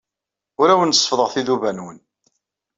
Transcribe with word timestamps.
Ur 0.61 0.67
awen-seffḍeɣ 0.69 1.29
tiduba-nwen. 1.33 1.97